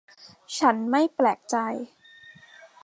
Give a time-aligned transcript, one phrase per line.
[0.59, 1.55] ฉันไม่แปลกใจ